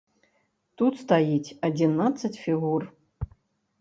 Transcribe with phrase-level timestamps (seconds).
[0.81, 2.81] Тут стаіць адзінаццаць фігур.